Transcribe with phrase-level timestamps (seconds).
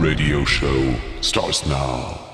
[0.00, 2.29] radio show starts now.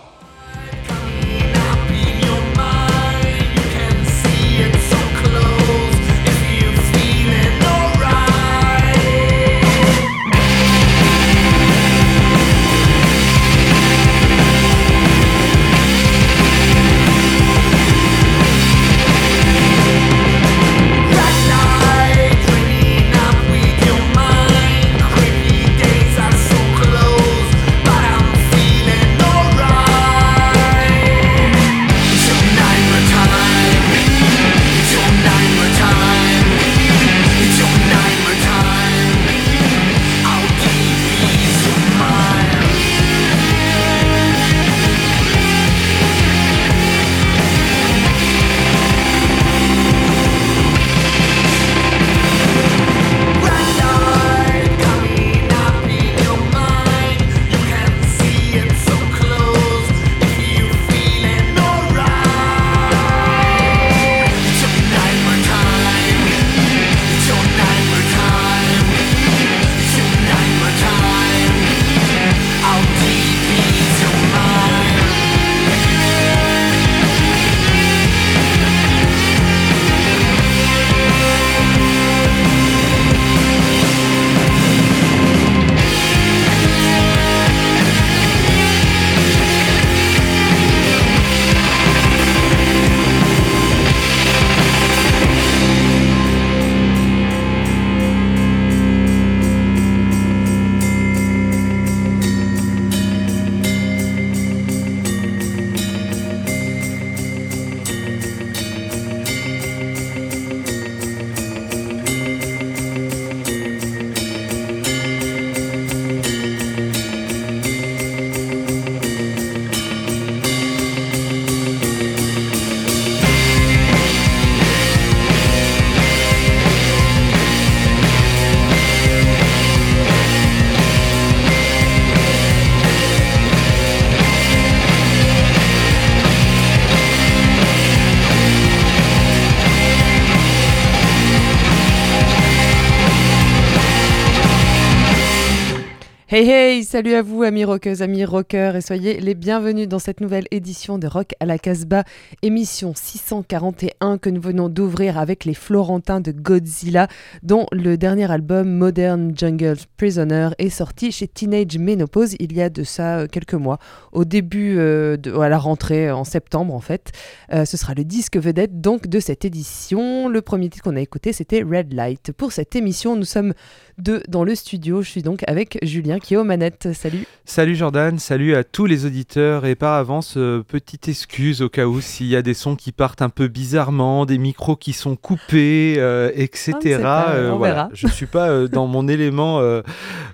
[146.96, 150.96] Salut à vous amis rockeuses, amis rockeurs et soyez les bienvenus dans cette nouvelle édition
[150.96, 152.04] de Rock à la Casbah,
[152.40, 157.06] émission 641 que nous venons d'ouvrir avec les Florentins de Godzilla
[157.42, 162.70] dont le dernier album Modern Jungle Prisoner est sorti chez Teenage Menopause il y a
[162.70, 163.78] de ça euh, quelques mois,
[164.12, 167.12] au début euh, à la rentrée en septembre en fait.
[167.52, 170.30] Euh, ce sera le disque vedette donc de cette édition.
[170.30, 172.32] Le premier titre qu'on a écouté c'était Red Light.
[172.32, 173.52] Pour cette émission, nous sommes
[173.98, 175.02] deux dans le studio.
[175.02, 176.88] Je suis donc avec Julien qui est aux manettes.
[176.92, 177.26] Salut.
[177.44, 181.86] Salut Jordan, salut à tous les auditeurs et par avance, euh, petite excuse au cas
[181.86, 185.16] où s'il y a des sons qui partent un peu bizarrement, des micros qui sont
[185.16, 186.74] coupés, euh, etc.
[186.84, 189.60] Euh, voilà, je suis pas dans mon élément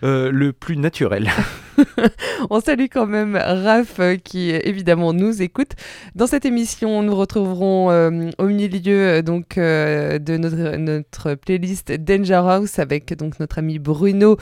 [0.03, 1.31] le plus naturel.
[2.51, 5.73] on salue quand même Raph qui évidemment nous écoute.
[6.15, 7.89] Dans cette émission, nous retrouverons
[8.39, 14.37] au milieu donc de notre, playlist Danger House avec donc notre ami Bruno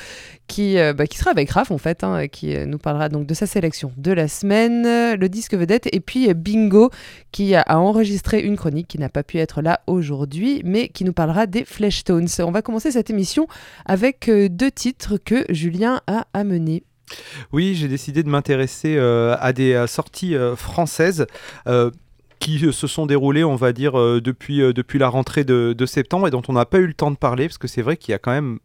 [0.51, 3.27] qui, euh, bah, qui sera avec Raph en fait, hein, qui euh, nous parlera donc
[3.27, 4.83] de sa sélection de la semaine,
[5.15, 6.91] le disque vedette, et puis euh, Bingo
[7.31, 11.13] qui a, enregistré une chronique qui n'a pas pu être là aujourd'hui, mais qui nous
[11.13, 12.27] parlera des Fleshtones.
[12.41, 13.47] On va commencer cette émission
[13.87, 16.83] avec deux titres que Julien a amenés.
[17.53, 21.27] Oui, j'ai décidé de m'intéresser à des sorties françaises
[22.39, 26.53] qui se sont déroulées, on va dire, depuis, la rentrée de septembre et dont on
[26.55, 28.33] n'a pas eu le temps de parler, parce que c'est vrai qu'il y a quand
[28.33, 28.59] même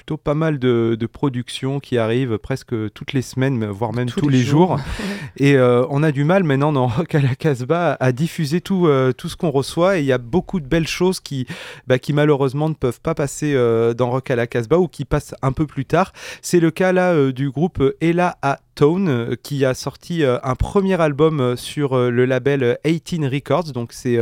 [0.00, 4.40] plutôt pas mal de, productions qui arrivent presque toutes les semaines, voire même tous, les,
[4.40, 4.78] jours.
[5.36, 8.86] et euh, on a du mal maintenant dans Rock à la Casbah à diffuser tout,
[8.86, 9.98] euh, tout ce qu'on reçoit.
[9.98, 11.46] Et il y a beaucoup de belles choses qui,
[11.86, 15.04] bah, qui malheureusement ne peuvent pas passer euh, dans Rock à la Casbah ou qui
[15.04, 16.14] passent un peu plus tard.
[16.40, 21.56] C'est le cas là du groupe Ella à Tone qui a sorti un premier album
[21.58, 23.72] sur le label 18 Records.
[23.72, 24.18] Donc c'est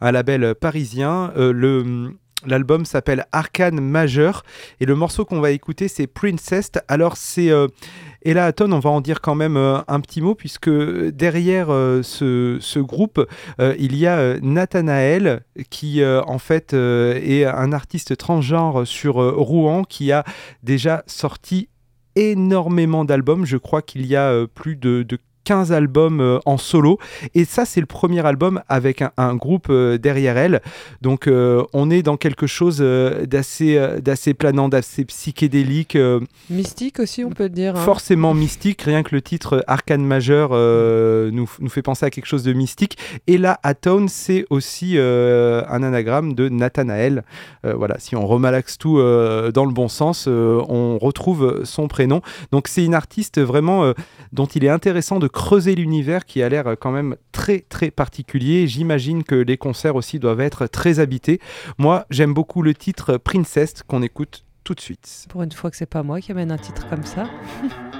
[0.00, 1.32] un label parisien.
[1.36, 2.16] le
[2.46, 4.44] L'album s'appelle Arcane Majeur
[4.80, 6.70] et le morceau qu'on va écouter c'est Princess.
[6.88, 7.68] Alors c'est euh,
[8.22, 11.68] et là, Aton, on va en dire quand même euh, un petit mot, puisque derrière
[11.70, 13.26] euh, ce, groupe,
[13.58, 20.24] il y a Nathanaël, qui en fait est un artiste transgenre sur Rouen, qui a
[20.62, 21.68] déjà sorti
[22.14, 23.46] énormément d'albums.
[23.46, 26.98] Je crois qu'il y a plus de, de 15 albums en solo.
[27.34, 30.60] Et ça, c'est le premier album avec un, groupe derrière elle.
[31.02, 35.96] Donc, on est dans quelque chose d'assez, d'assez planant, d'assez psychédélique.
[36.48, 37.76] mystique aussi, on peut dire.
[37.76, 37.84] Hein.
[37.84, 38.82] Forcément mystique.
[38.82, 42.98] Rien que le titre Arcane majeur nous, nous, fait penser à quelque chose de mystique.
[43.26, 47.24] Et là, Atone, c'est aussi un anagramme de Nathanaël.
[47.64, 52.20] voilà, si on remalaxe tout dans le bon sens, on retrouve son prénom.
[52.52, 53.92] Donc, c'est une artiste vraiment
[54.32, 57.90] dont il est intéressant de creuser l'univers qui a l'air euh, quand même très très
[57.90, 58.66] particulier.
[58.66, 61.40] J'imagine que les concerts aussi doivent être très habités.
[61.78, 65.26] Moi, j'aime beaucoup le titre Princess qu'on écoute tout de suite.
[65.28, 67.28] Pour une fois que c'est pas moi qui amène un titre comme ça.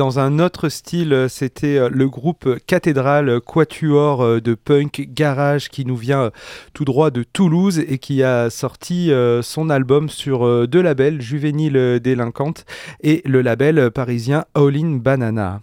[0.00, 6.30] dans un autre style, c'était le groupe Cathédrale Quatuor de punk garage qui nous vient
[6.72, 12.64] tout droit de Toulouse et qui a sorti son album sur deux labels, Juvénile Délinquante
[13.02, 15.60] et le label parisien All In Banana.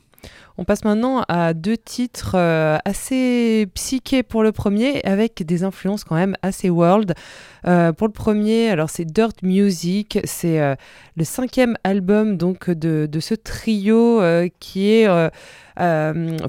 [0.59, 6.03] On passe maintenant à deux titres euh, assez psychés pour le premier, avec des influences
[6.03, 7.13] quand même assez world.
[7.67, 10.73] Euh, pour le premier, alors c'est Dirt Music, c'est euh,
[11.15, 14.19] le cinquième album donc de, ce trio
[14.59, 15.07] qui est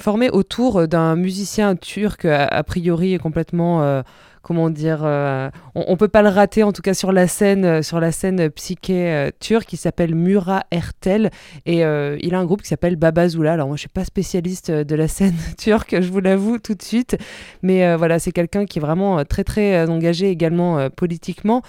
[0.00, 4.03] formé autour d'un musicien turc a, priori complètement
[4.42, 7.64] comment dire, euh, on, ne peut pas le rater en tout cas sur la scène,
[7.64, 11.30] euh, sur scène psyché euh, turque qui s'appelle Mura Ertel
[11.66, 13.52] et il a un groupe qui s'appelle Babazoula.
[13.52, 16.83] Alors moi je suis pas spécialiste de la scène turque, je vous l'avoue tout de
[16.83, 17.16] suite,
[17.62, 21.62] mais voilà c'est quelqu'un qui est vraiment très très engagé également politiquement.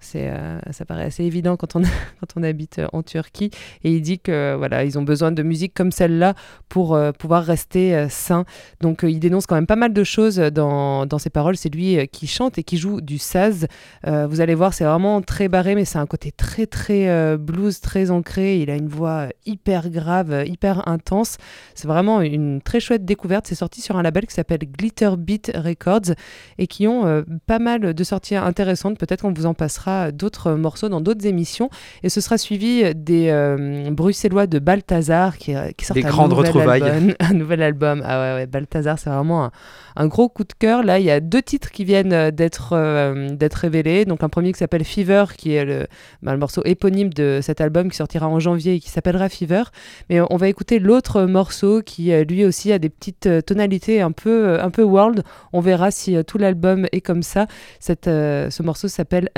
[0.00, 1.82] C'est, euh, ça paraît assez évident quand on,
[2.20, 3.50] quand on habite en Turquie.
[3.84, 6.34] Et il dit que voilà, ils ont besoin de musique comme celle-là
[6.68, 8.44] pour euh, pouvoir rester euh, sain.
[8.80, 11.56] Donc il dénonce quand même pas mal de choses dans, dans ses paroles.
[11.56, 13.66] C'est lui qui chante et qui joue du saz.
[14.04, 18.10] vous allez voir, c'est vraiment très barré, mais c'est un côté très très blues, très
[18.10, 18.60] ancré.
[18.60, 21.36] Il a une voix hyper grave, hyper intense.
[21.74, 23.46] C'est vraiment une très chouette découverte.
[23.46, 26.14] C'est sorti sur un label qui s'appelle Glitter Beat Records
[26.58, 28.98] et qui ont pas mal de sorties intéressantes.
[28.98, 31.70] Peut-être qu'on vous en passera d'autres morceaux dans d'autres émissions.
[32.02, 36.82] Et ce sera suivi des euh, Bruxellois de Balthazar qui, euh, qui sortent un, nouvel
[36.82, 38.02] album, un nouvel album.
[38.04, 39.50] Ah ouais, ouais Balthazar, c'est vraiment
[39.96, 40.82] un, gros coup de cœur.
[40.82, 44.04] Là, il y a deux titres qui viennent euh, d'être révélés.
[44.04, 45.86] Donc un premier qui s'appelle Fever, qui est le,
[46.22, 49.64] bah, le morceau éponyme de cet album qui sortira en janvier et qui s'appellera Fever.
[50.10, 54.60] Mais on va écouter l'autre morceau qui lui aussi a des petites tonalités un peu,
[54.60, 55.22] un peu world.
[55.52, 57.46] On verra si tout l'album est comme ça.
[57.80, 59.30] Cette, ce morceau s'appelle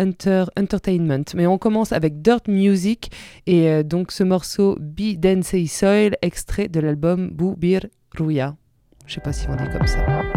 [0.58, 1.24] Entertainment.
[1.34, 3.10] Mais on commence avec Dirt Music
[3.46, 8.56] et euh, donc ce morceau Be Densei Soil, extrait de l'album Bu Bir Ruya.
[9.06, 10.27] Je sais pas si on dit comme ça.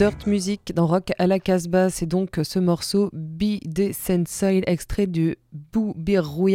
[0.00, 5.06] Dirt Music dans Rock à la casse basse, C'est donc ce morceau Be Desensile, extrait
[5.06, 5.36] du
[5.72, 5.94] Bou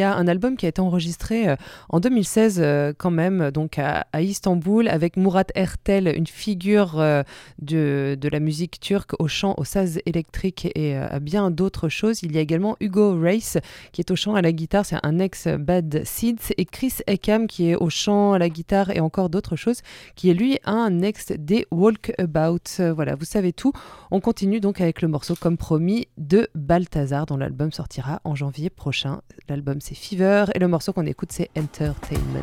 [0.01, 1.55] un album qui a été enregistré euh,
[1.89, 7.23] en 2016 euh, quand même, donc à, Istanbul, avec Murat Ertel, une figure euh,
[7.59, 12.23] de, la musique turque au chant, au saz électrique et à bien d'autres choses.
[12.23, 13.57] Il y a également Hugo Race
[13.91, 17.47] qui est au chant à la guitare, c'est un ex Bad Seeds, et Chris Eckham
[17.47, 19.81] qui est au chant, à la guitare et encore d'autres choses,
[20.15, 22.81] qui est lui un ex des Walkabout.
[22.95, 23.73] Voilà, vous savez tout.
[24.11, 28.69] On continue donc avec le morceau, comme promis, de Balthazar, dont l'album sortira en janvier
[28.69, 29.04] prochain.
[29.47, 32.41] L'album c'est Fever et le morceau qu'on écoute c'est Entertainment.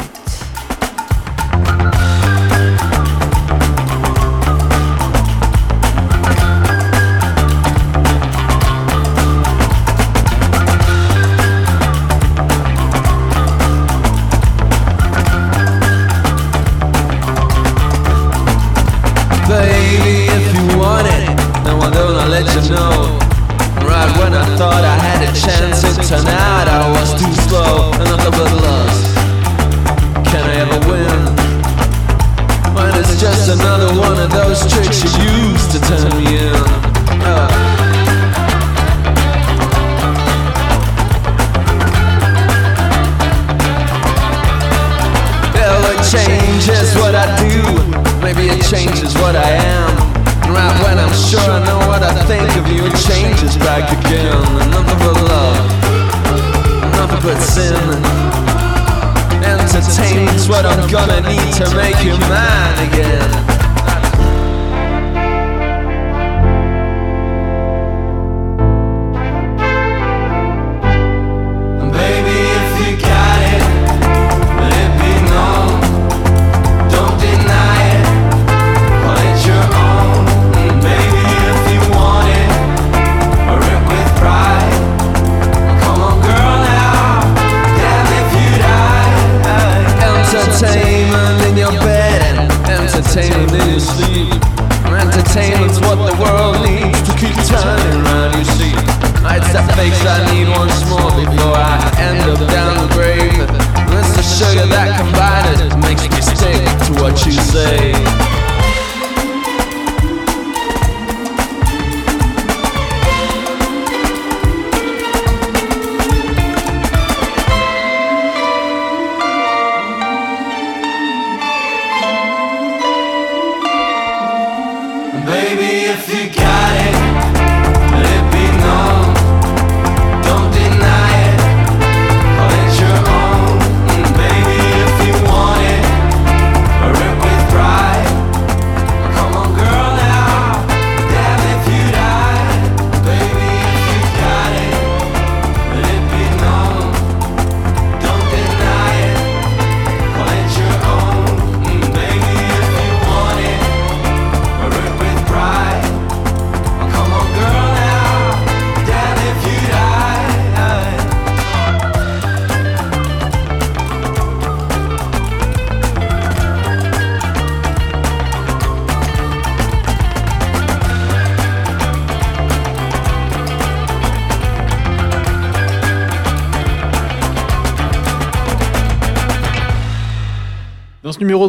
[125.25, 126.72] baby, if you got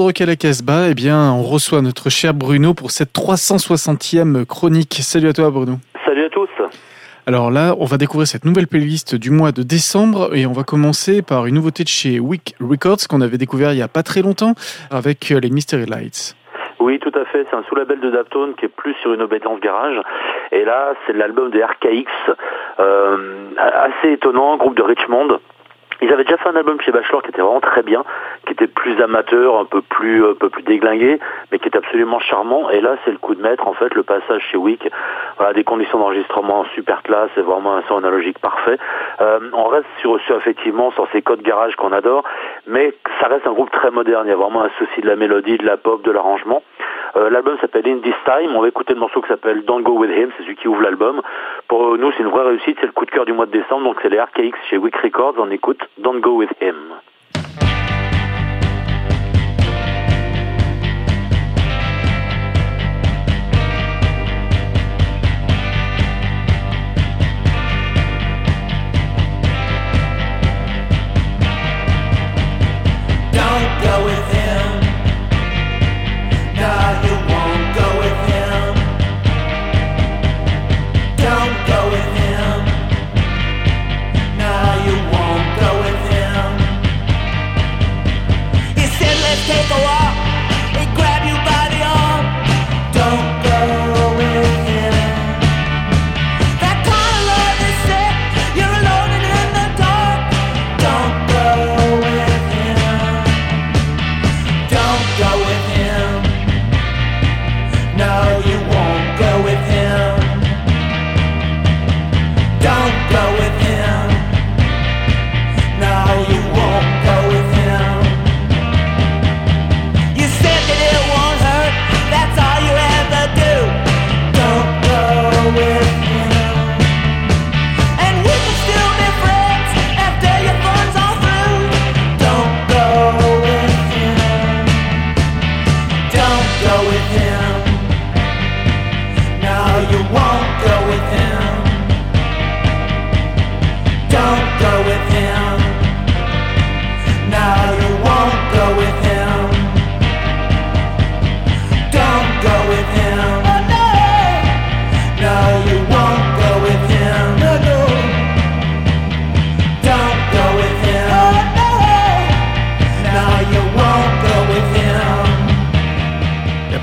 [0.08, 5.00] la Casbah, eh bien, on reçoit notre cher Bruno pour cette 360e chronique.
[5.02, 5.78] Salut à toi, Bruno.
[6.06, 6.50] Salut à tous.
[7.26, 10.64] Alors là, on va découvrir cette nouvelle playlist du mois de décembre et on va
[10.64, 14.04] commencer par une nouveauté de chez Wick Records qu'on avait découvert il y a pas
[14.04, 14.54] très longtemps
[14.92, 16.36] avec euh, les Mystery Lights.
[16.80, 17.46] Oui, tout à fait.
[17.50, 20.00] C'est un sous-label de Daptone qui est plus sur une obédience garage.
[20.52, 22.12] Et là, c'est l'album des RKX,
[22.80, 23.18] euh,
[23.58, 25.40] assez étonnant, groupe de Richmond.
[26.04, 28.04] Ils avaient déjà fait un album chez Bachelor qui était vraiment très bien,
[28.46, 31.18] qui était plus amateur, un peu plus, un peu plus déglingué,
[31.50, 32.70] mais qui était absolument charmant.
[32.72, 34.86] Et là, c'est le coup de maître, en fait, le passage chez Wick.
[35.38, 38.78] Voilà, des conditions d'enregistrement super classe, c'est vraiment un son analogique parfait.
[39.22, 42.26] Euh, on reste sur, sur, effectivement, sur ces codes garage qu'on adore,
[42.68, 44.28] mais ça reste un groupe très moderne.
[44.28, 46.64] Il y a vraiment un souci de la mélodie, de la pop, de l'arrangement.
[47.16, 48.56] Euh, l'album s'appelle In This Time.
[48.56, 50.32] On va écouter le morceau qui s'appelle Don't Go With Him.
[50.38, 51.22] C'est celui qui ouvre l'album.
[51.68, 52.78] Pour nous, c'est une vraie réussite.
[52.80, 53.84] C'est le coup de cœur du mois de décembre.
[53.84, 55.36] Donc, c'est les RKX chez Wick Records.
[55.38, 56.76] On écoute Don't Go With Him.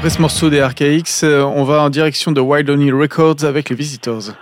[0.00, 3.68] Après ce morceau des RKX, euh, on va en direction de Wild Only Records avec
[3.68, 4.32] les Visitors.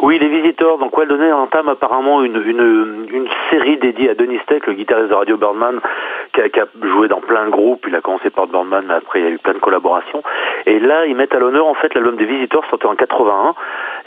[0.00, 0.76] Oui, les visiteurs.
[0.78, 5.14] Donc, Wildonnet entame apparemment une, une, une série dédiée à Denis Steck, le guitariste de
[5.14, 5.80] Radio Birdman,
[6.34, 7.84] qui a, qui a joué dans plein de groupes.
[7.86, 10.22] Il a commencé par Birdman, mais après, il y a eu plein de collaborations.
[10.66, 13.54] Et là, ils mettent à l'honneur, en fait, l'album des visiteurs sorti en 81.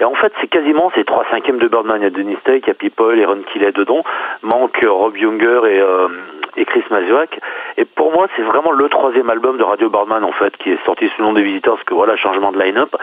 [0.02, 2.02] Et en fait, c'est quasiment, c'est trois cinquièmes de Birdman.
[2.02, 4.04] Il y a Denis Steck, il y a People, et Ron Killet dedans.
[4.44, 6.10] Manque Rob Younger et, euh,
[6.58, 7.40] et Chris Mazuak.
[7.78, 10.86] Et pour moi, c'est vraiment le troisième album de Radio Birdman, en fait, qui est
[10.86, 12.94] sorti sous le nom des visiteurs, parce que voilà, changement de line-up.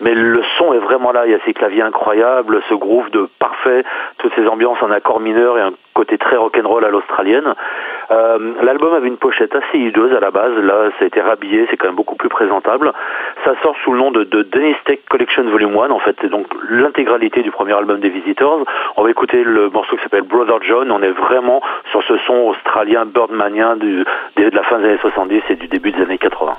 [0.00, 1.26] Mais le son est vraiment là.
[1.26, 3.84] Il y a ces claviers incroyables, ce groove de parfait,
[4.18, 7.54] toutes ces ambiances en accord mineur et un côté très rock'n'roll à l'australienne.
[8.10, 10.52] Euh, L'album avait une pochette assez hideuse à la base.
[10.56, 12.92] Là, ça a été rhabillé, c'est quand même beaucoup plus présentable.
[13.44, 15.90] Ça sort sous le nom de, de Dennis Tech Collection Volume 1.
[15.90, 18.64] En fait, c'est donc l'intégralité du premier album des Visitors.
[18.96, 20.90] On va écouter le morceau qui s'appelle Brother John.
[20.90, 24.04] On est vraiment sur ce son australien birdmanien de
[24.36, 26.54] la fin des années 70 et du début des années 80.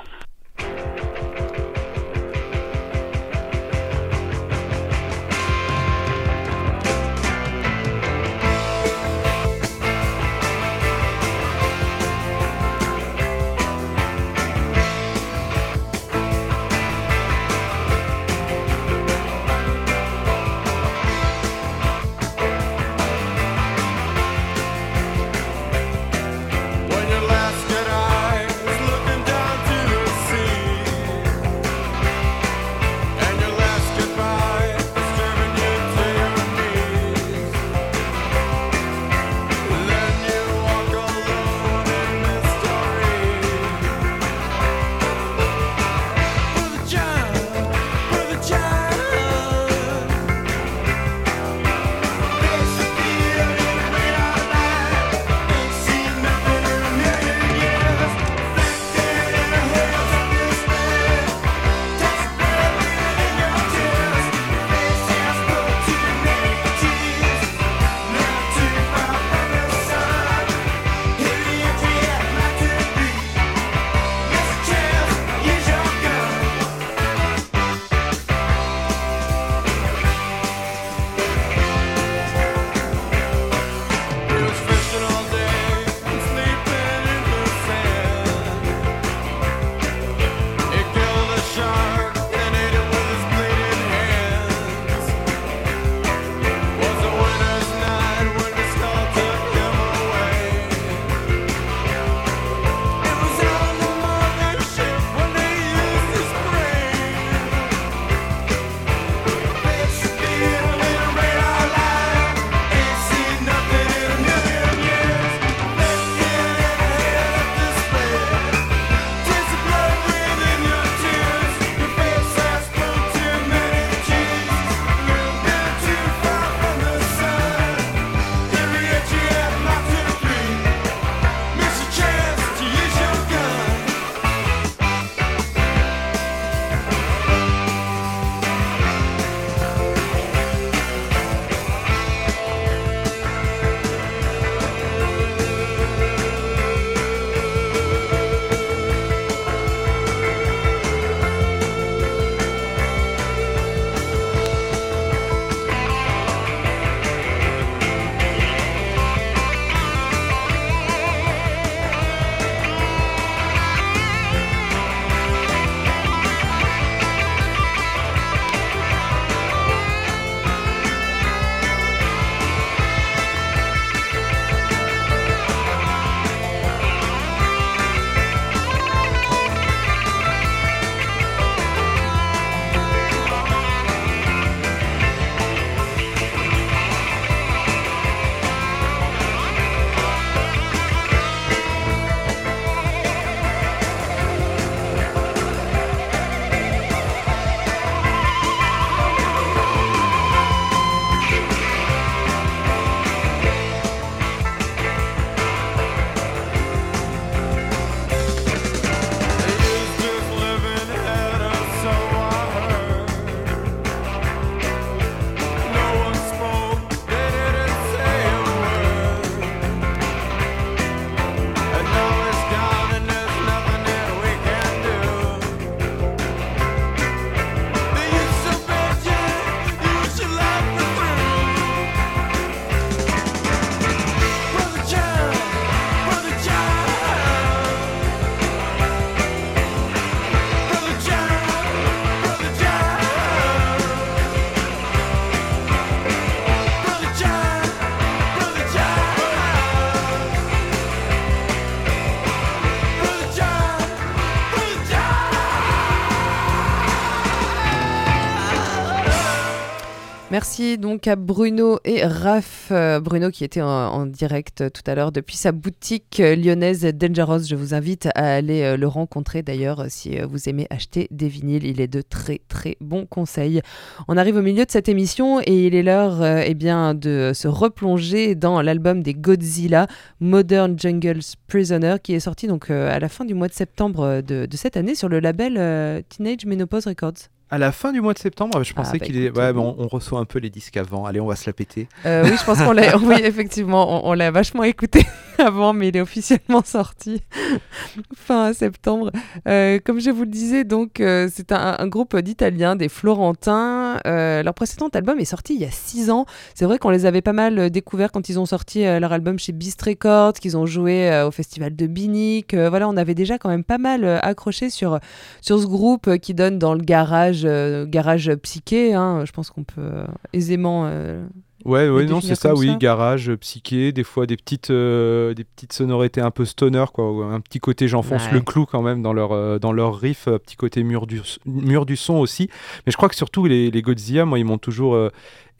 [260.32, 262.68] Merci donc à Bruno et Raph.
[262.70, 267.44] Euh, Bruno qui était en, direct tout à l'heure depuis sa boutique euh, lyonnaise Dangerous.
[267.50, 271.66] Je vous invite à aller euh, le rencontrer d'ailleurs si vous aimez acheter des vinyles.
[271.66, 273.60] Il est de très très bons conseils.
[274.08, 277.46] On arrive au milieu de cette émission et il est l'heure eh bien, de se
[277.46, 279.86] replonger dans l'album des Godzilla,
[280.20, 284.48] Modern Jungles Prisoner, qui est sorti donc à la fin du mois de septembre de,
[284.54, 287.28] cette année sur le label Teenage Menopause Records.
[287.52, 289.28] À la fin du mois de septembre, je pensais bah qu'il est.
[289.28, 291.04] Ouais, euh, mais on, reçoit un peu les disques avant.
[291.04, 291.86] Allez, on va se la péter.
[292.06, 292.96] Euh, oui, je pense qu'on l'a.
[292.96, 295.04] Oui, effectivement, on, on l'a vachement écouté
[295.38, 297.20] avant, mais il est officiellement sorti
[298.16, 299.10] fin septembre.
[299.46, 303.98] Euh, comme je vous le disais, donc euh, c'est un, un groupe d'Italiens, des Florentins.
[304.02, 306.24] Leur précédent album est sorti il y a six ans.
[306.54, 309.52] C'est vrai qu'on les avait pas mal découverts quand ils ont sorti leur album chez
[309.52, 312.54] Beast Records, qu'ils ont joué au festival de Binic.
[312.54, 314.98] Voilà, on avait déjà quand même pas mal accroché sur
[315.42, 318.94] sur ce groupe qui donne dans le garage, euh, garage psyché.
[318.94, 319.24] hein.
[319.24, 320.84] je pense qu'on peut euh, aisément.
[320.86, 321.24] euh,
[321.64, 325.72] Ouais, ouais, non, c'est ça, oui, garage, psyché, des fois des petites, euh, des petites
[325.72, 328.32] sonorités un peu stoner, quoi, un petit côté j'enfonce Ouais.
[328.32, 331.94] le clou quand même dans leur, dans leur riff, petit côté mur du, mur du
[331.96, 332.48] son aussi.
[332.84, 334.98] Mais je crois que surtout les, les Godzilla, moi, ils m'ont toujours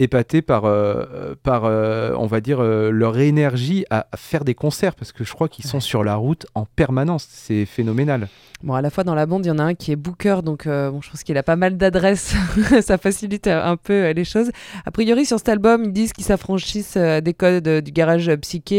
[0.02, 4.54] épaté par, euh, par euh, on va dire, euh, leur énergie à, à faire des
[4.54, 8.28] concerts, parce que je crois qu'ils sont sur la route en permanence, c'est phénoménal.
[8.62, 10.42] Bon, à la fois dans la bande, il y en a un qui est booker,
[10.44, 12.36] donc bon, je pense qu'il a pas mal d'adresses.
[12.80, 14.52] ça facilite un peu les choses.
[14.86, 18.76] A priori, sur cet album, ils disent qu'ils s'affranchissent des codes du garage psyché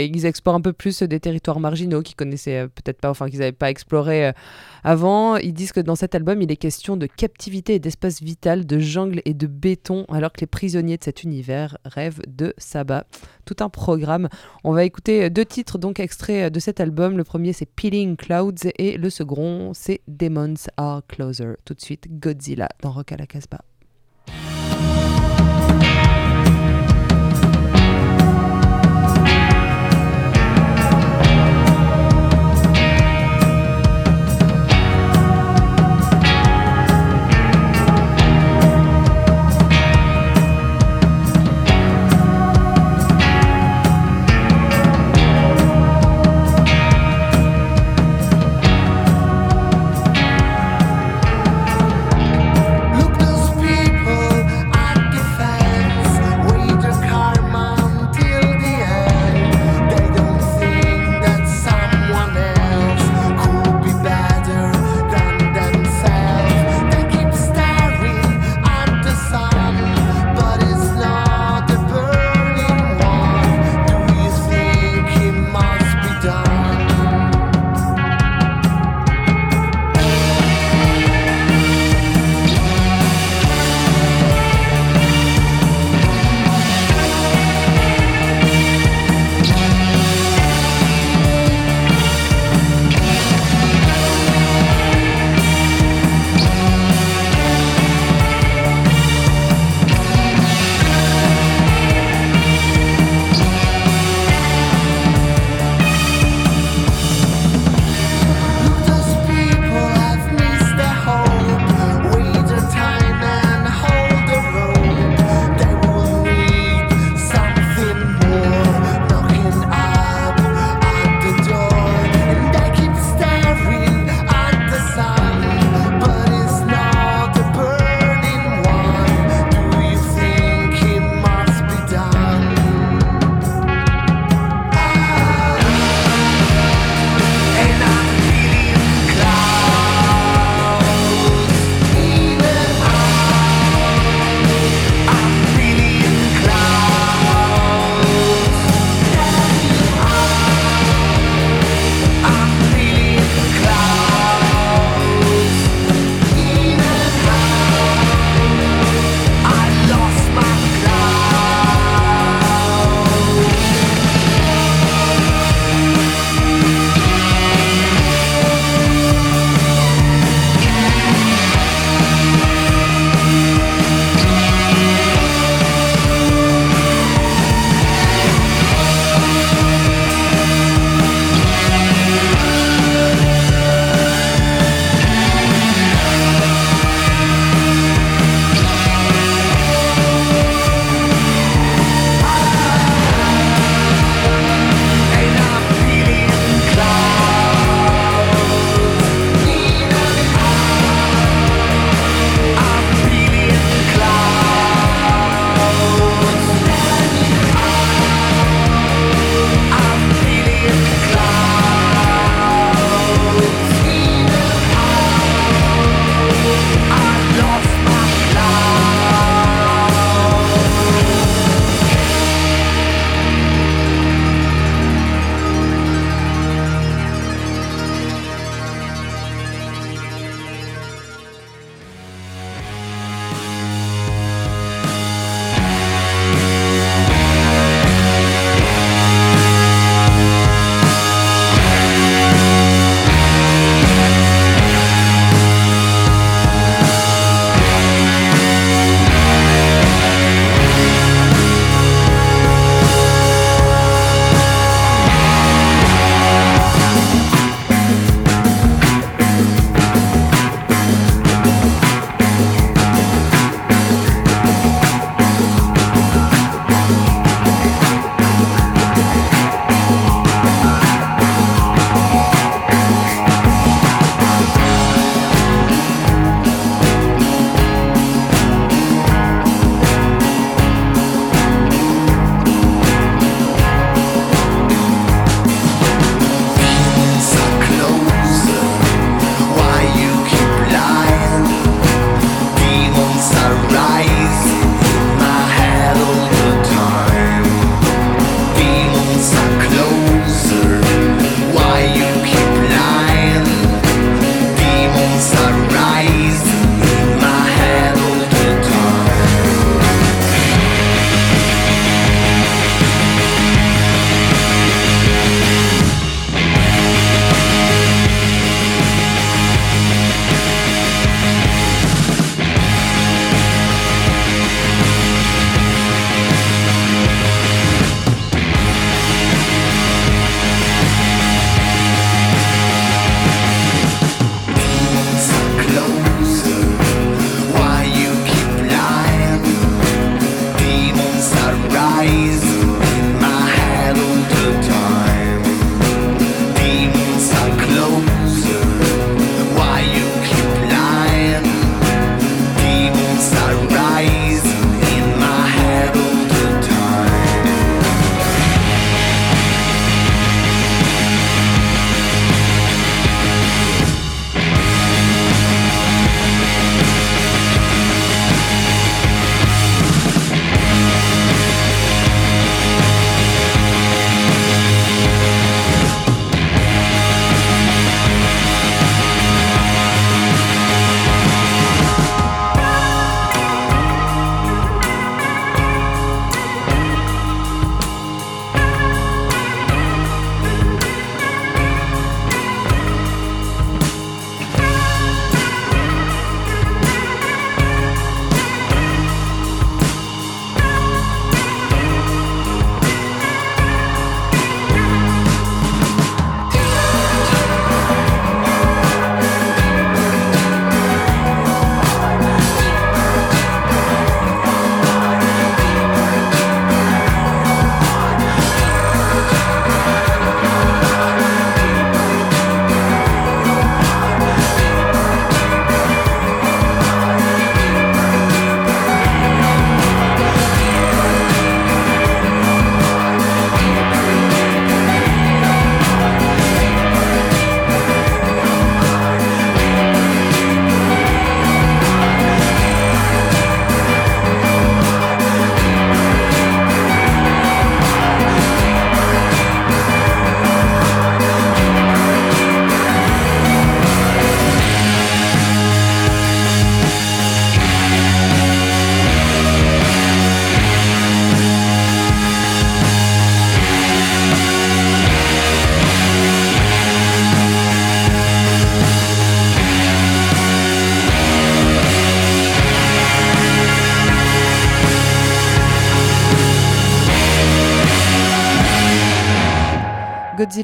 [0.00, 3.40] et ils explorent un peu plus des territoires marginaux qu'ils connaissaient peut-être pas, enfin qu'ils
[3.40, 4.32] n'avaient pas exploré
[4.84, 5.36] avant.
[5.36, 8.78] Ils disent que dans cet album, il est question de captivité et d'espace vital, de
[8.78, 13.06] jungle et de béton, alors que les prisonniers de cet univers rêvent de sabbat.
[13.44, 14.28] Tout un programme.
[14.64, 17.16] On va écouter euh, deux titres donc extraits euh, de cet album.
[17.16, 21.52] Le premier c'est Peeling Clouds et le second c'est Demons Are Closer.
[21.64, 23.60] Tout de suite Godzilla dans Rock à la Casbah.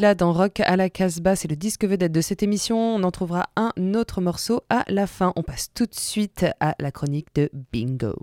[0.02, 2.76] Dans Rock à la Casbah, c'est le disque vedette de cette émission.
[2.76, 5.32] On en trouvera un autre morceau à la fin.
[5.36, 8.16] On passe tout de suite à la chronique de Bingo.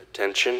[0.00, 0.52] Attention.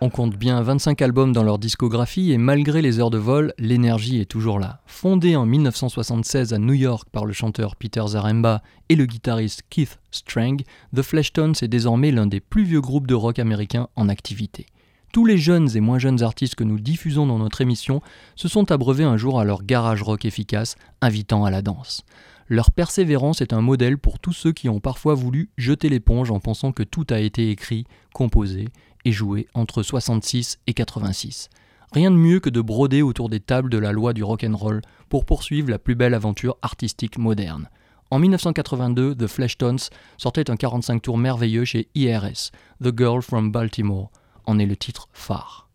[0.00, 4.20] On compte bien 25 albums dans leur discographie et malgré les heures de vol, l'énergie
[4.20, 4.80] est toujours là.
[4.86, 9.98] Fondé en 1976 à New York par le chanteur Peter Zaremba et le guitariste Keith
[10.10, 10.58] Strang,
[10.94, 14.66] The Fleshtones est désormais l'un des plus vieux groupes de rock américains en activité.
[15.12, 18.00] Tous les jeunes et moins jeunes artistes que nous diffusons dans notre émission
[18.36, 22.04] se sont abreuvés un jour à leur garage rock efficace, invitant à la danse.
[22.48, 26.40] Leur persévérance est un modèle pour tous ceux qui ont parfois voulu jeter l'éponge en
[26.40, 28.66] pensant que tout a été écrit, composé
[29.04, 31.48] et joué entre 66 et 86.
[31.92, 35.24] Rien de mieux que de broder autour des tables de la loi du rock'n'roll pour
[35.24, 37.68] poursuivre la plus belle aventure artistique moderne.
[38.12, 39.78] En 1982, The Fleshtones
[40.16, 42.50] sortait un 45 tours merveilleux chez IRS,
[42.82, 44.10] The Girl from Baltimore,
[44.46, 45.68] en est le titre phare.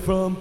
[0.00, 0.39] From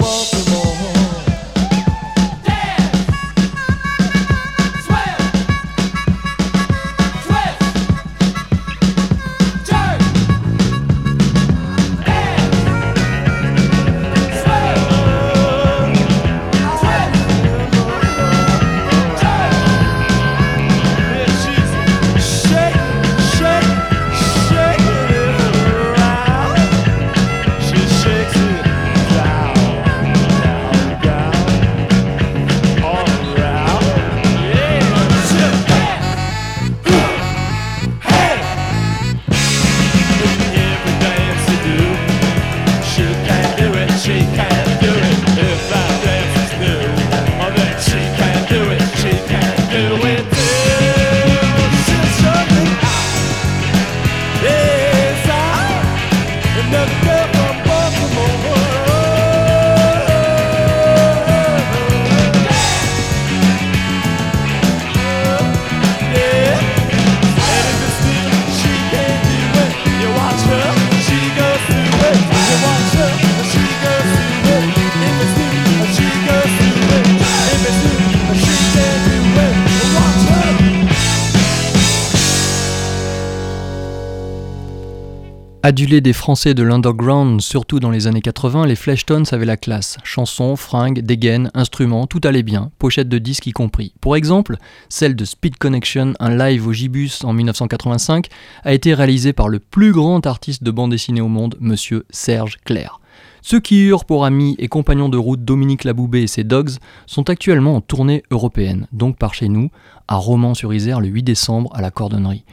[85.89, 89.97] Des Français de l'underground, surtout dans les années 80, les Fleshtones avaient la classe.
[90.03, 93.93] Chansons, fringues, dégaines, instruments, tout allait bien, pochette de disques y compris.
[93.99, 98.27] Pour exemple, celle de Speed Connection, un live au Gibus en 1985,
[98.63, 102.59] a été réalisée par le plus grand artiste de bande dessinée au monde, monsieur Serge
[102.63, 102.99] Clair.
[103.41, 106.77] Ceux qui eurent pour amis et compagnons de route Dominique Laboubé et ses Dogs
[107.07, 109.71] sont actuellement en tournée européenne, donc par chez nous,
[110.07, 112.45] à Romans-sur-Isère le 8 décembre à la Cordonnerie.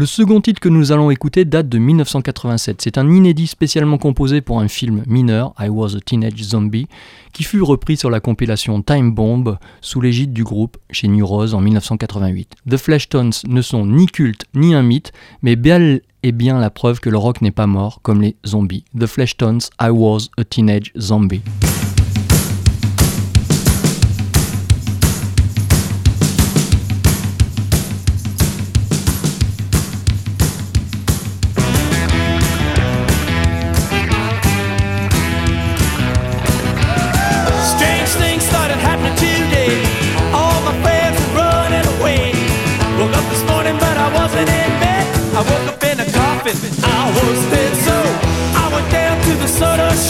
[0.00, 2.80] Le second titre que nous allons écouter date de 1987.
[2.80, 6.86] C'est un inédit spécialement composé pour un film mineur, I Was a Teenage Zombie,
[7.34, 11.52] qui fut repris sur la compilation Time Bomb sous l'égide du groupe chez New Rose
[11.52, 12.54] en 1988.
[12.66, 17.00] The Fleshtones ne sont ni cultes ni un mythe, mais bel et bien la preuve
[17.00, 18.84] que le rock n'est pas mort comme les zombies.
[18.98, 21.42] The Fleshtones, I Was a Teenage Zombie.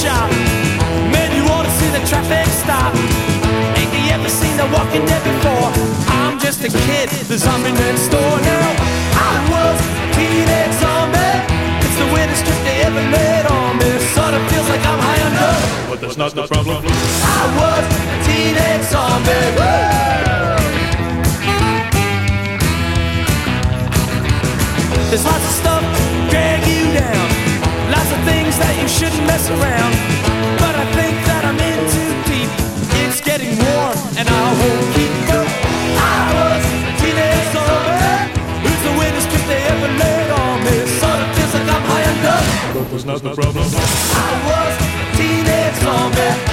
[0.00, 0.32] Shop.
[1.12, 2.96] Man, you ought to see the traffic stop.
[3.76, 5.68] Ain't you ever seen the walking dead before.
[6.24, 8.32] I'm just a kid, the zombie next door.
[8.40, 8.66] Now
[9.28, 11.36] I was a teenage zombie.
[11.84, 13.90] It's the weirdest trick they ever laid on me.
[14.16, 15.60] Sort of feels like I'm high enough.
[15.90, 16.80] But that's not the problem.
[16.80, 19.48] I was a teenage zombie.
[19.58, 20.00] Woo!
[25.10, 25.79] There's lots of stuff
[29.26, 29.92] mess around.
[30.62, 32.50] But I think that I'm in too deep.
[33.02, 35.48] It's getting warm and I won't keep up.
[35.98, 38.38] I was a teenage zombie.
[38.64, 40.76] Who's the weirdest trick they ever laid on me?
[41.00, 42.46] Sort of feels like I'm high enough.
[42.74, 43.66] But that's not the problem.
[43.66, 46.49] I was a teenage zombie.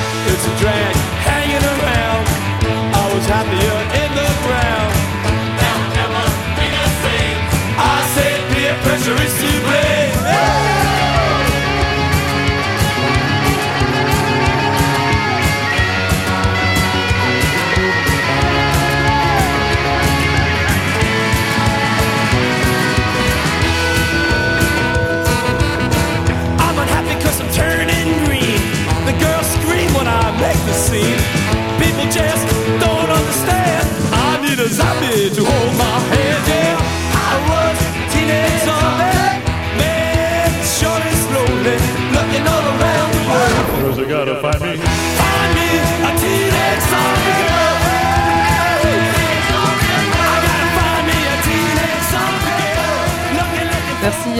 [34.80, 36.44] I need a zombie to hold my hand.
[36.48, 39.42] Yeah, I was a teenage zombie.
[39.78, 41.78] Man, sure is lonely.
[42.14, 43.66] Looking all around the world.
[43.84, 44.78] Where's it gotta find me?
[44.78, 45.70] Find me
[46.06, 46.84] a teenage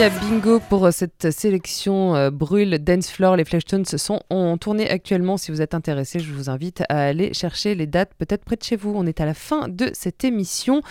[0.00, 3.34] À Bingo pour euh, cette sélection euh, brûle Dance Floor.
[3.34, 5.36] Les Fleshtones sont en tournée actuellement.
[5.36, 8.62] Si vous êtes intéressé, je vous invite à aller chercher les dates peut-être près de
[8.62, 8.92] chez vous.
[8.94, 10.82] On est à la fin de cette émission.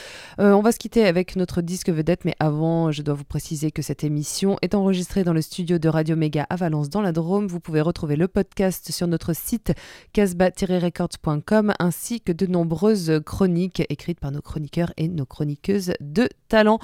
[0.42, 3.72] Euh, on va se quitter avec notre disque vedette, mais avant, je dois vous préciser
[3.72, 7.14] que cette émission est enregistrée dans le studio de Radio Méga à Valence dans la
[7.14, 7.48] Drôme.
[7.48, 9.72] Vous pouvez retrouver le podcast sur notre site
[10.12, 16.80] casbah-records.com ainsi que de nombreuses chroniques écrites par nos chroniqueurs et nos chroniqueuses de talent.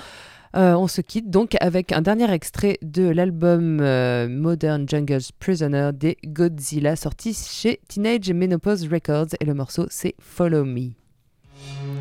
[0.56, 5.90] Euh, on se quitte donc avec un dernier extrait de l'album euh, Modern Jungle's Prisoner
[5.94, 10.92] des Godzilla sorti chez Teenage Menopause Records et le morceau c'est Follow Me.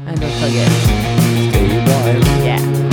[0.06, 0.68] And don't forget,
[1.50, 2.44] stay boy.
[2.44, 2.91] Yeah.